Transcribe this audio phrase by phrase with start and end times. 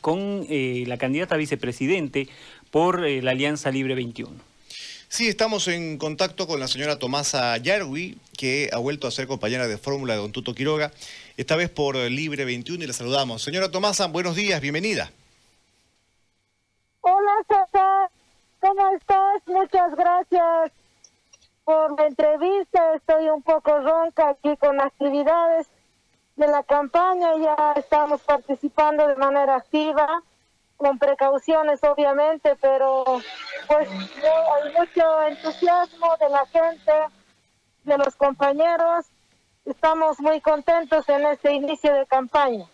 [0.00, 2.28] con eh, la candidata a vicepresidente
[2.70, 4.30] por eh, la Alianza Libre 21.
[5.08, 9.66] Sí, estamos en contacto con la señora Tomasa Yarwi, que ha vuelto a ser compañera
[9.66, 10.92] de fórmula de Don Tuto Quiroga,
[11.36, 13.42] esta vez por Libre 21 y la saludamos.
[13.42, 15.10] Señora Tomasa, buenos días, bienvenida.
[17.00, 18.10] Hola César,
[18.60, 19.42] ¿cómo estás?
[19.46, 20.72] Muchas gracias
[21.64, 22.94] por la entrevista.
[22.94, 25.66] Estoy un poco ronca aquí con actividades
[26.36, 30.22] de la campaña, ya estamos participando de manera activa,
[30.76, 33.04] con precauciones obviamente, pero
[33.68, 36.92] pues hay mucho entusiasmo de la gente,
[37.84, 39.06] de los compañeros,
[39.64, 42.66] estamos muy contentos en este inicio de campaña.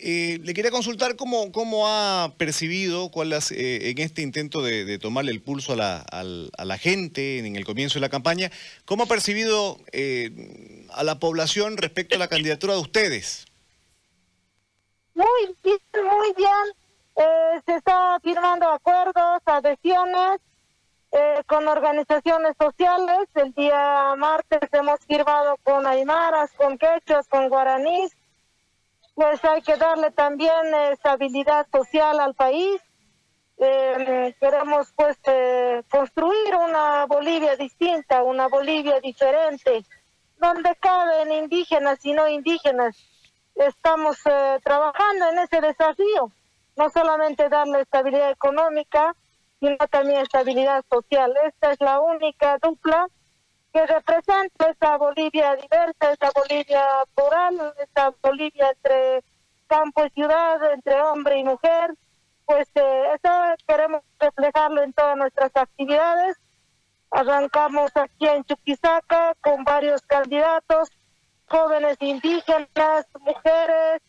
[0.00, 5.32] Eh, le quería consultar cómo, cómo ha percibido cuál eh, en este intento de, tomarle
[5.32, 8.52] el pulso a la, a la, gente en el comienzo de la campaña,
[8.84, 13.46] cómo ha percibido eh, a la población respecto a la candidatura de ustedes.
[15.14, 17.62] Muy bien, muy bien.
[17.66, 20.38] se está firmando acuerdos, adhesiones
[21.46, 23.26] con organizaciones sociales.
[23.34, 28.12] El día martes hemos firmado con Aymaras, con Quechos, con Guaraníes
[29.18, 30.52] pues hay que darle también
[30.92, 32.80] estabilidad social al país.
[33.58, 39.84] Eh, queremos pues eh, construir una Bolivia distinta, una Bolivia diferente,
[40.36, 42.96] donde caben indígenas y no indígenas.
[43.56, 46.30] Estamos eh, trabajando en ese desafío,
[46.76, 49.16] no solamente darle estabilidad económica,
[49.58, 51.34] sino también estabilidad social.
[51.44, 53.08] Esta es la única dupla
[53.72, 59.22] que representa esta Bolivia diversa, esta Bolivia plural, esta Bolivia entre
[59.66, 61.94] campo y ciudad, entre hombre y mujer,
[62.46, 63.30] pues eh, eso
[63.66, 66.36] queremos reflejarlo en todas nuestras actividades.
[67.10, 70.90] Arrancamos aquí en Chuquisaca con varios candidatos,
[71.46, 74.02] jóvenes indígenas, mujeres,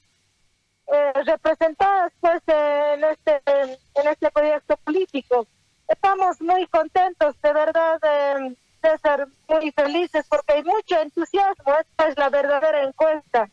[0.88, 5.46] eh, representadas pues en este en este proyecto político.
[5.88, 8.56] Estamos muy contentos, de verdad, de
[9.02, 11.74] ser muy felices porque hay mucho entusiasmo.
[11.80, 13.50] Esta es la verdadera encuesta.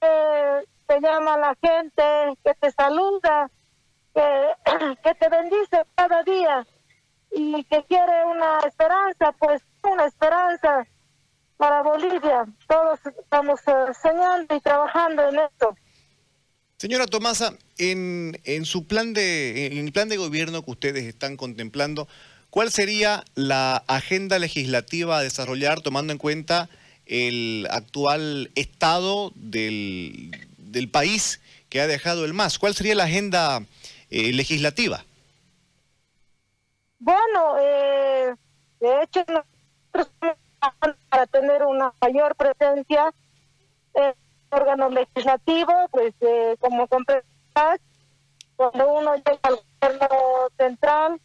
[0.00, 3.50] Eh, te llama la gente, que te saluda,
[4.14, 4.48] que,
[5.04, 6.66] que te bendice cada día
[7.30, 10.86] y que quiere una esperanza, pues una esperanza
[11.56, 12.46] para Bolivia.
[12.68, 15.76] Todos estamos eh, soñando y trabajando en esto.
[16.76, 21.36] Señora Tomasa, en, en su plan de, en el plan de gobierno que ustedes están
[21.36, 22.08] contemplando,
[22.52, 26.68] ¿cuál sería la agenda legislativa a desarrollar tomando en cuenta
[27.06, 31.40] el actual estado del, del país
[31.72, 32.58] que ha dejado el MAS.
[32.58, 33.60] ¿Cuál sería la agenda
[34.10, 35.04] eh, legislativa?
[36.98, 38.34] Bueno, eh,
[38.78, 40.36] de hecho, nosotros
[41.08, 43.12] para tener una mayor presencia
[43.94, 44.12] en
[44.50, 47.80] órgano legislativo, pues eh, como comprenderás,
[48.54, 51.20] cuando uno llega al gobierno central,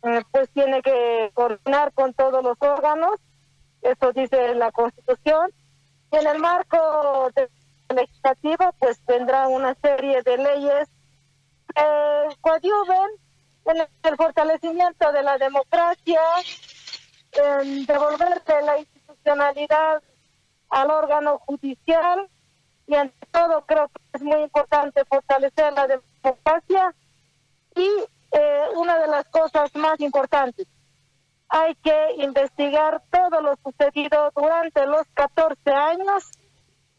[0.00, 3.16] pues tiene que coordinar con todos los órganos,
[3.82, 5.50] eso dice la Constitución,
[6.12, 7.48] y en el marco de
[7.94, 10.88] legislativa, pues vendrá una serie de leyes
[11.74, 13.08] que coadyuven
[13.66, 16.20] en el fortalecimiento de la democracia,
[17.32, 20.02] en devolverse la institucionalidad
[20.70, 22.28] al órgano judicial
[22.86, 26.94] y en todo creo que es muy importante fortalecer la democracia
[27.76, 27.88] y
[28.32, 30.66] eh, una de las cosas más importantes,
[31.48, 36.30] hay que investigar todo lo sucedido durante los 14 años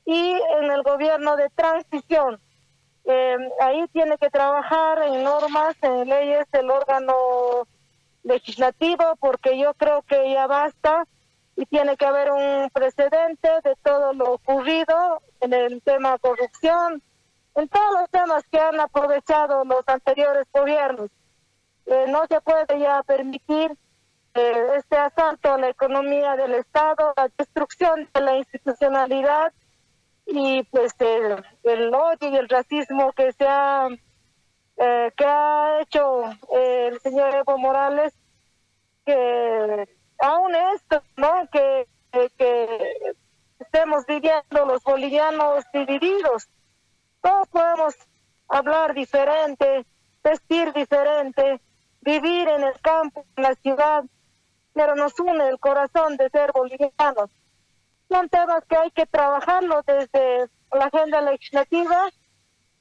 [0.05, 2.39] y en el gobierno de transición.
[3.05, 7.67] Eh, ahí tiene que trabajar en normas, en leyes, el órgano
[8.23, 11.05] legislativo, porque yo creo que ya basta
[11.55, 17.01] y tiene que haber un precedente de todo lo ocurrido en el tema corrupción,
[17.59, 21.09] en todos los temas que han aprovechado los anteriores gobiernos.
[21.85, 23.75] Eh, no se puede ya permitir
[24.33, 29.51] eh, este asalto a la economía del Estado, la destrucción de la institucionalidad
[30.25, 33.87] y pues el, odio y el racismo que se ha
[34.77, 36.23] eh, que ha hecho
[36.53, 38.13] el señor Evo Morales
[39.05, 39.89] que
[40.19, 41.87] aún esto no que,
[42.37, 43.15] que
[43.57, 46.47] estemos viviendo los bolivianos divididos
[47.21, 47.95] todos podemos
[48.47, 49.85] hablar diferente
[50.23, 51.61] vestir diferente
[52.01, 54.03] vivir en el campo en la ciudad
[54.73, 57.29] pero nos une el corazón de ser bolivianos
[58.09, 62.09] son temas que hay que trabajarlo desde la agenda legislativa,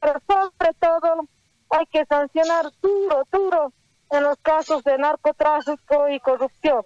[0.00, 1.28] pero sobre todo
[1.70, 3.72] hay que sancionar duro, duro
[4.10, 6.82] en los casos de narcotráfico y corrupción.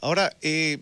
[0.00, 0.78] Ahora, eh,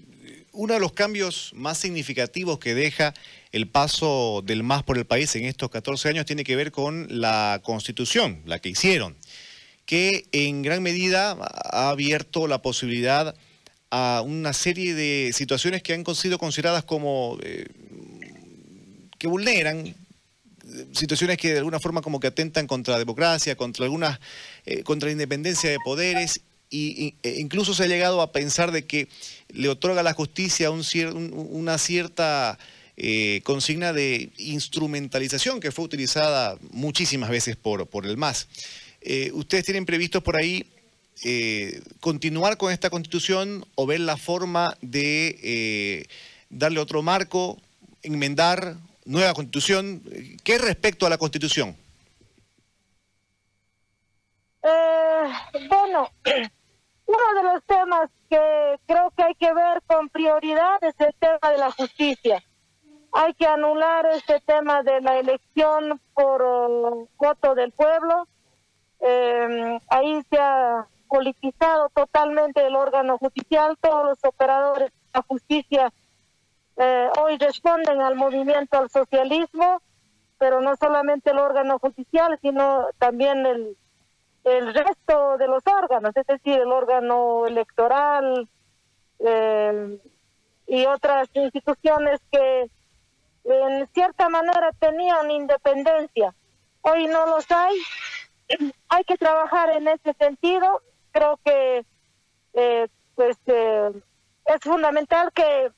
[0.54, 3.12] uno de los cambios más significativos que deja
[3.52, 7.06] el paso del MAS por el país en estos 14 años tiene que ver con
[7.10, 9.16] la constitución, la que hicieron,
[9.84, 13.34] que en gran medida ha abierto la posibilidad
[13.90, 17.66] a una serie de situaciones que han sido consideradas como eh,
[19.18, 19.94] que vulneran
[20.92, 24.18] situaciones que de alguna forma como que atentan contra la democracia, contra algunas,
[24.64, 26.40] eh, contra la independencia de poderes
[27.22, 29.08] e incluso se ha llegado a pensar de que
[29.48, 30.82] le otorga a la justicia un
[31.32, 32.58] una cierta
[32.96, 38.48] eh, consigna de instrumentalización que fue utilizada muchísimas veces por, por el MAS.
[39.00, 40.66] Eh, ¿Ustedes tienen previsto por ahí
[42.00, 46.06] continuar con esta constitución o ver la forma de
[46.50, 47.56] darle otro marco,
[48.02, 50.02] enmendar nueva constitución.
[50.42, 51.76] ¿Qué respecto a la constitución?
[54.62, 56.10] Eh, bueno,
[57.06, 61.52] uno de los temas que creo que hay que ver con prioridad es el tema
[61.52, 62.42] de la justicia.
[63.12, 68.26] Hay que anular este tema de la elección por uh, voto del pueblo.
[69.00, 75.92] Eh, ahí se ha politizado totalmente el órgano judicial, todos los operadores de la justicia
[76.76, 79.80] eh, hoy responden al movimiento al socialismo,
[80.38, 83.76] pero no solamente el órgano judicial, sino también el,
[84.44, 88.48] el resto de los órganos, es decir, el órgano electoral
[89.18, 89.98] eh,
[90.66, 92.70] y otras instituciones que
[93.44, 96.34] en cierta manera tenían independencia.
[96.82, 97.76] Hoy no los hay.
[98.88, 100.82] Hay que trabajar en ese sentido.
[101.12, 101.84] Creo que
[102.52, 105.72] eh, pues es fundamental que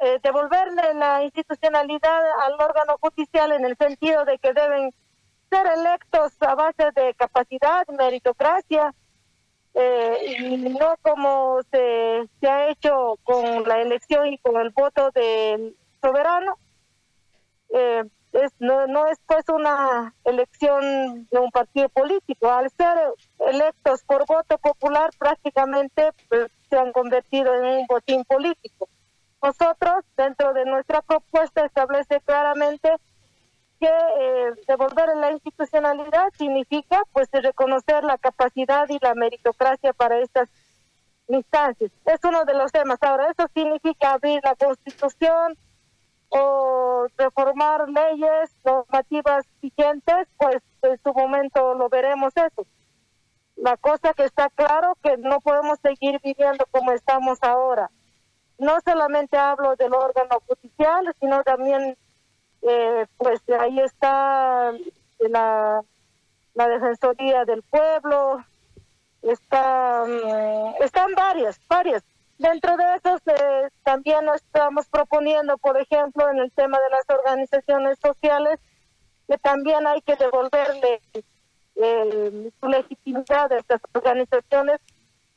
[0.00, 4.92] eh, devolverle la institucionalidad al órgano judicial en el sentido de que deben
[5.54, 8.92] ser electos a base de capacidad, meritocracia,
[9.74, 15.10] eh, y no como se, se ha hecho con la elección y con el voto
[15.12, 16.58] del soberano.
[17.72, 22.50] Eh, es, no, no es pues una elección de un partido político.
[22.50, 22.96] Al ser
[23.48, 28.88] electos por voto popular, prácticamente pues, se han convertido en un botín político.
[29.40, 32.96] Nosotros, dentro de nuestra propuesta, establece claramente
[33.80, 40.48] que eh, devolver la institucionalidad significa pues reconocer la capacidad y la meritocracia para estas
[41.28, 41.90] instancias.
[42.04, 42.98] Es uno de los temas.
[43.02, 45.56] Ahora, eso significa abrir la constitución
[46.28, 52.66] o reformar leyes normativas vigentes, pues en su momento lo veremos eso.
[53.56, 57.90] La cosa que está claro que no podemos seguir viviendo como estamos ahora
[58.58, 61.96] no solamente hablo del órgano judicial, sino también,
[62.66, 64.72] eh, pues ahí está
[65.18, 65.82] la,
[66.54, 68.44] la Defensoría del Pueblo,
[69.22, 72.02] está, mm, están varias, varias.
[72.38, 77.98] Dentro de esos eh, también estamos proponiendo, por ejemplo, en el tema de las organizaciones
[78.00, 78.58] sociales,
[79.28, 81.00] que también hay que devolverle
[81.76, 84.80] eh, su legitimidad a estas organizaciones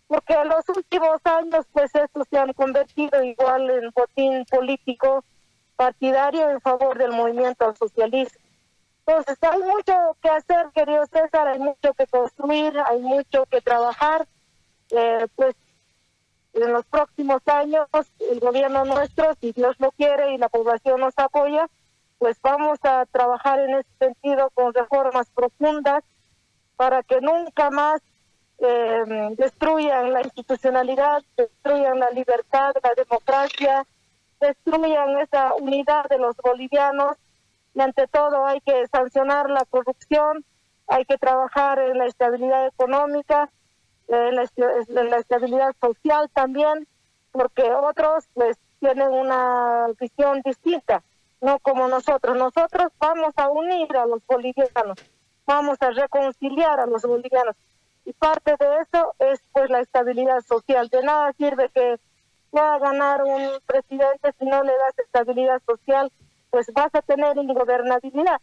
[0.07, 5.23] porque en los últimos años pues estos se han convertido igual en botín político
[5.77, 8.37] partidario en favor del movimiento al socialismo.
[9.05, 14.27] Entonces hay mucho que hacer, querido César, hay mucho que construir, hay mucho que trabajar.
[14.89, 15.55] Eh, pues
[16.53, 17.87] en los próximos años
[18.31, 21.67] el gobierno nuestro, si Dios lo quiere y la población nos apoya,
[22.17, 26.03] pues vamos a trabajar en ese sentido con reformas profundas
[26.75, 28.01] para que nunca más
[28.59, 33.85] eh, destruyan la institucionalidad, destruyan la libertad, la democracia,
[34.39, 37.17] destruyan esa unidad de los bolivianos
[37.73, 40.43] y ante todo hay que sancionar la corrupción,
[40.87, 43.49] hay que trabajar en la estabilidad económica,
[44.07, 46.87] en la, estabilidad social también,
[47.31, 51.03] porque otros pues tienen una visión distinta,
[51.41, 52.37] no como nosotros.
[52.37, 54.97] Nosotros vamos a unir a los bolivianos,
[55.45, 57.55] vamos a reconciliar a los bolivianos
[58.05, 60.87] y parte de eso es pues la estabilidad social.
[60.87, 61.99] De nada sirve que
[62.57, 66.11] pueda ganar un presidente si no le das estabilidad social,
[66.49, 68.41] pues vas a tener ingobernabilidad.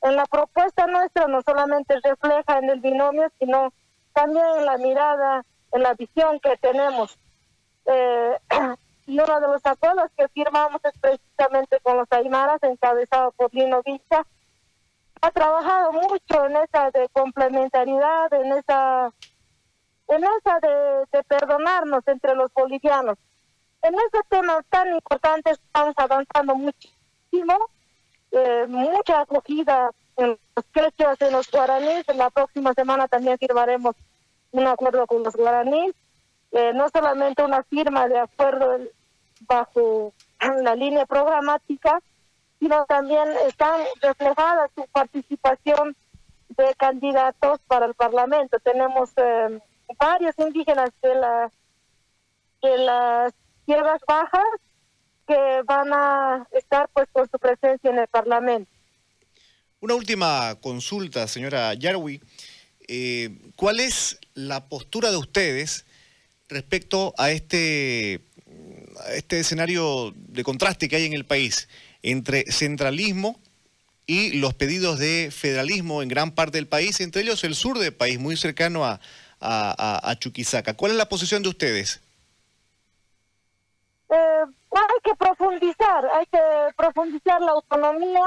[0.00, 3.70] En la propuesta nuestra no solamente refleja en el binomio, sino
[4.14, 7.18] también en la mirada, en la visión que tenemos.
[7.84, 8.38] Eh,
[9.06, 13.82] y uno de los acuerdos que firmamos es precisamente con los Aymaras, encabezado por Lino
[13.82, 14.26] Vista,
[15.20, 19.10] ha trabajado mucho en esa de complementariedad, en esa,
[20.08, 23.18] en esa de, perdonarnos entre los bolivianos.
[23.82, 27.56] En ese tema tan importante estamos avanzando muchísimo,
[28.30, 32.08] eh, mucha acogida en los quechos, en los guaraníes.
[32.08, 33.96] En la próxima semana también firmaremos
[34.52, 35.94] un acuerdo con los guaraníes.
[36.52, 38.78] Eh, no solamente una firma de acuerdo
[39.48, 40.12] bajo
[40.62, 42.00] la línea programática,
[42.58, 45.96] sino también están reflejadas su participación
[46.50, 48.58] de candidatos para el Parlamento.
[48.58, 49.58] Tenemos eh,
[49.98, 51.50] varios indígenas de, la,
[52.60, 53.32] de las
[53.70, 54.44] tierras bajas
[55.28, 58.68] que van a estar pues con su presencia en el Parlamento.
[59.78, 62.20] Una última consulta, señora Yarwi.
[62.88, 65.86] Eh, ¿Cuál es la postura de ustedes
[66.48, 68.22] respecto a este,
[69.06, 71.68] a este escenario de contraste que hay en el país
[72.02, 73.38] entre centralismo
[74.04, 77.94] y los pedidos de federalismo en gran parte del país, entre ellos el sur del
[77.94, 79.00] país, muy cercano a,
[79.38, 80.74] a, Chuquisaca.
[80.74, 82.00] ¿Cuál es la posición de ustedes?
[85.10, 86.40] Que profundizar, hay que
[86.76, 88.24] profundizar la autonomía.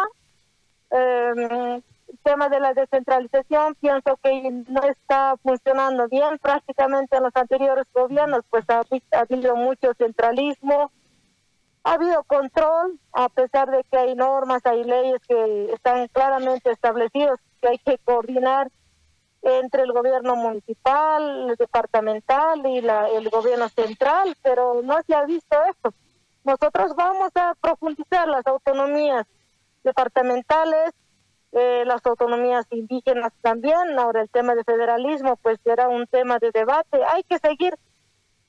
[0.91, 6.37] Eh, el tema de la descentralización pienso que no está funcionando bien.
[6.39, 10.91] Prácticamente en los anteriores gobiernos pues ha, ha habido mucho centralismo,
[11.83, 17.39] ha habido control, a pesar de que hay normas, hay leyes que están claramente establecidas,
[17.61, 18.69] que hay que coordinar
[19.41, 25.25] entre el gobierno municipal, el departamental y la, el gobierno central, pero no se ha
[25.25, 25.93] visto esto.
[26.43, 29.25] Nosotros vamos a profundizar las autonomías
[29.83, 30.91] departamentales,
[31.51, 33.97] eh, las autonomías indígenas también.
[33.97, 37.00] Ahora el tema de federalismo, pues será un tema de debate.
[37.09, 37.75] Hay que seguir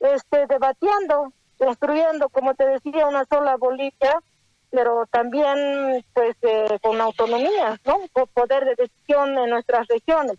[0.01, 4.21] este debatiendo, construyendo, como te decía, una sola Bolivia,
[4.71, 7.99] pero también pues eh, con autonomía, ¿no?
[8.13, 10.39] Con poder de decisión en nuestras regiones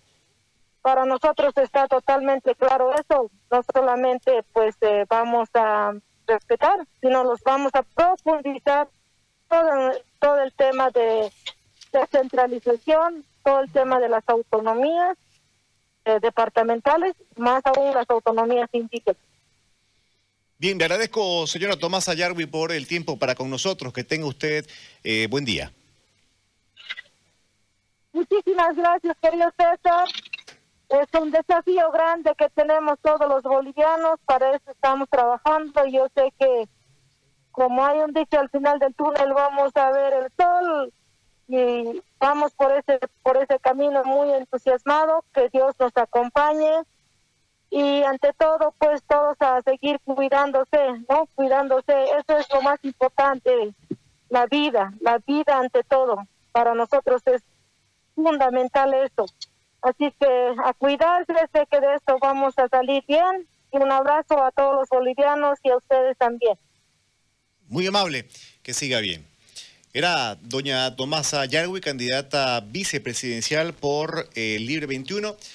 [0.86, 3.32] para nosotros está totalmente claro eso.
[3.50, 5.94] No solamente pues eh, vamos a
[6.28, 8.88] respetar, sino los vamos a profundizar
[9.50, 11.32] todo, todo el tema de
[11.92, 15.18] descentralización, todo el tema de las autonomías
[16.06, 19.18] eh, departamentales, más aún las autonomías indígenas.
[20.58, 23.92] Bien, le agradezco, señora Tomás Ayarbi, por el tiempo para con nosotros.
[23.92, 24.66] Que tenga usted
[25.04, 25.72] eh, buen día.
[28.14, 30.08] Muchísimas gracias, querido César.
[31.02, 35.86] Es un desafío grande que tenemos todos los bolivianos, para eso estamos trabajando.
[35.88, 36.70] Yo sé que,
[37.52, 40.94] como hay un dicho al final del túnel, vamos a ver el sol
[41.50, 46.72] y vamos por ese por ese camino muy entusiasmado, que Dios nos acompañe
[47.70, 51.28] y ante todo pues todos a seguir cuidándose, ¿no?
[51.36, 53.74] Cuidándose, eso es lo más importante,
[54.30, 56.26] la vida, la vida ante todo.
[56.54, 57.44] Para nosotros es
[58.16, 59.26] fundamental eso.
[59.86, 60.28] Así que
[60.66, 63.48] a cuidarse, sé que de esto vamos a salir bien.
[63.72, 66.58] Y un abrazo a todos los bolivianos y a ustedes también.
[67.68, 68.28] Muy amable,
[68.64, 69.28] que siga bien.
[69.94, 75.38] Era doña Tomasa Yarwi, candidata vicepresidencial por eh, Libre 21.